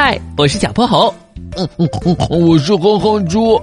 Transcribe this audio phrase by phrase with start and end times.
[0.00, 1.12] 嗨，我是小泼猴。
[1.56, 3.60] 嗯嗯嗯，我是哼哼猪。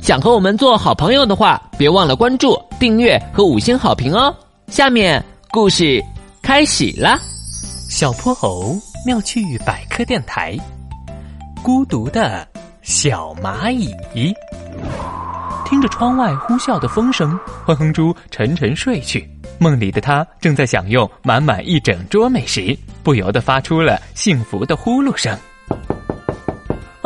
[0.00, 4.34] 想和我们做好朋友的话，别忘了关注、订阅和五星好评哦。
[4.68, 6.02] 下面故事
[6.40, 7.18] 开始啦！
[7.90, 10.56] 小泼猴妙趣百科电台，
[11.62, 12.48] 孤独的
[12.80, 14.34] 小蚂蚁。
[15.66, 19.28] 听着窗外呼啸的风声，哼哼猪沉沉睡去。
[19.58, 25.38] 梦里的他正在享用满满一整桌美食，不由得发出了幸福的呼噜声。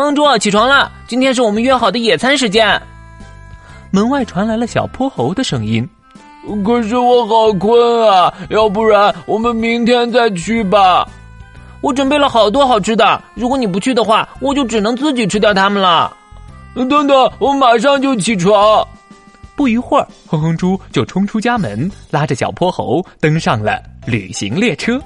[0.01, 0.91] 哼哼猪，起床了！
[1.07, 2.81] 今天是我们约好的野餐时间。
[3.91, 5.87] 门外传来了小泼猴的声音
[6.65, 11.07] ：“可是我好困啊，要不然我们明天再去吧。
[11.83, 16.17] 我准备了好多好吃的，如果你不去的话，我就只能自己吃掉它们了。”
[16.75, 18.83] 等等，我马上就起床。
[19.55, 24.99] 不一会儿，哼哼猪就冲出家门，拉着小泼猴登上了旅行列车。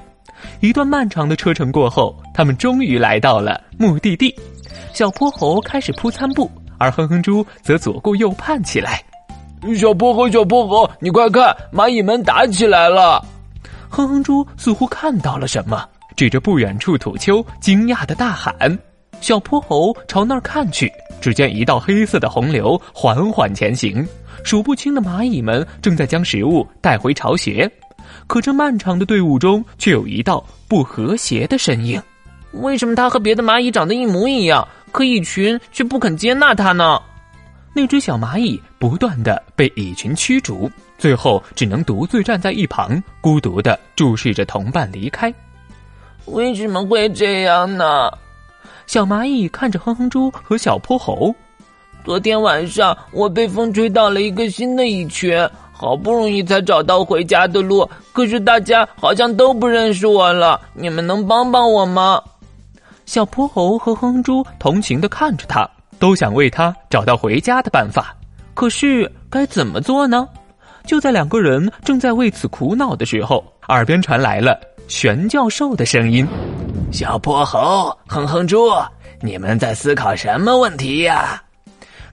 [0.61, 4.33] 一段漫长的车程过后，他们终于来到了目的地。
[4.93, 9.03] 小泼猴开始铺餐布，而哼哼猪则左顾右盼起来。
[9.77, 13.25] 小泼猴，小泼猴，你快看，蚂蚁们打起来了！
[13.89, 15.83] 哼哼猪似乎看到了什么，
[16.17, 18.79] 指着不远处土丘，惊讶的大喊。
[19.21, 20.93] 小泼猴朝那儿看去。
[21.21, 24.07] 只见一道黑色的洪流缓缓前行，
[24.45, 27.71] 数不清的蚂蚁们正在将食物带回巢穴，
[28.27, 31.99] 可这漫长的队伍中却有一道不和谐的身影。
[32.55, 37.01] 为什么它和别的蚂蚁长得一模一样，可蚁群却不肯接纳它呢？
[37.75, 45.35] 那只小蚂蚁不断的被蚁群驱逐，最后只能独自站在一旁，孤独的注视着同伴离开。
[46.27, 48.11] 为什么会这样呢？
[48.87, 51.35] 小蚂蚁看着哼哼猪和小泼猴，
[52.05, 55.37] 昨天晚上我被风吹到了一个新的蚁群，
[55.73, 60.61] 好不容易才找到回家的路，可是大家好像都不认识我了。
[60.73, 62.23] 你们能帮帮我吗？
[63.07, 65.69] 小泼猴和哼哼猪同情的看着他，
[65.99, 68.17] 都想为他找到回家的办法，
[68.55, 70.29] 可是该怎么做呢？
[70.87, 76.27] 就在两个人正在为此苦恼的时候，耳边传来了玄教授的声音。
[76.93, 78.71] 小泼猴，哼哼猪，
[79.21, 81.43] 你们在思考什么问题呀？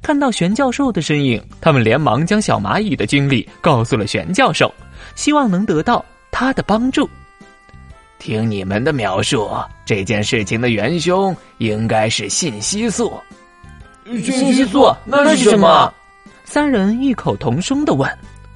[0.01, 4.73] 看到玄教授的身影，他们连忙将小蚂蚁的经历告诉了玄教授，
[5.15, 7.07] 希望能得到他的帮助。
[8.21, 9.49] 听你们的描述，
[9.83, 13.11] 这件事情的元凶应该是信息素。
[14.05, 15.91] 信息素那是什么？
[16.43, 18.07] 三人异口同声的问。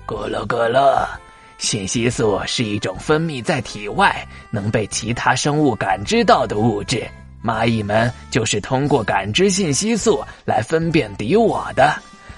[0.05, 1.19] 咯了咯了。
[1.57, 4.15] 信息素是一种分泌在体外、
[4.51, 7.03] 能被其他生物感知到的物质。
[7.43, 11.91] 蚂蚁们就是通过感知信息素来分辨敌我的。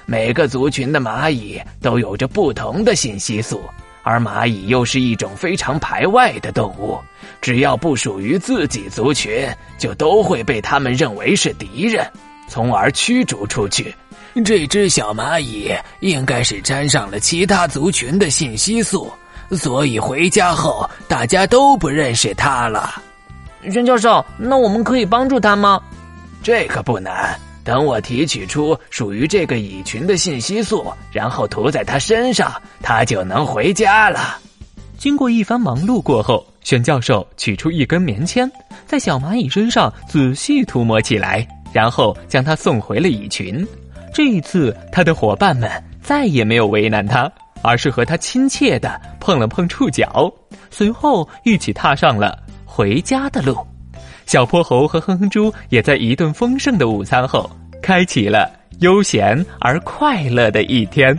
[0.06, 3.62] 每个族群的蚂蚁都有着不同的信息素，
[4.08, 6.98] 而蚂蚁又是一种非常排外的动物。
[7.42, 12.10] 只要不属于自己族群，就都会被他们认为是敌人，
[12.48, 13.94] 从而驱逐出去。
[14.46, 19.12] 这只小蚂蚁应该是沾上了其他族群的信息素，
[19.52, 23.02] 所以回家后大家都不认识它了。
[23.64, 25.82] 袁教授，那我们可以帮助它吗？
[26.42, 27.38] 这可不难。
[27.68, 32.50] 等我提取出属于这个蚁群的信息素，然后涂在它身上，
[32.82, 34.40] 它就能回家了。
[34.98, 38.50] 经过一番忙碌过后，玄教授取出一根棉签，
[38.86, 43.68] 在小蚂蚁身上仔细涂抹起来，然后将它送回了蚁群。
[44.14, 45.70] 这一次，他的伙伴们
[46.02, 47.30] 再也没有为难他，
[47.62, 50.32] 而是和他亲切的碰了碰触角，
[50.72, 53.58] 随后一起踏上了回家的路。
[54.28, 57.50] 小泼猴和哼哼猪也在一顿丰盛的午餐后，
[57.82, 58.52] 开启了
[58.82, 61.18] 悠闲而快乐的一天。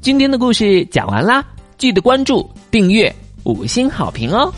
[0.00, 1.44] 今天的故事讲完啦，
[1.76, 3.12] 记得关注、订阅、
[3.42, 4.52] 五星好评哦！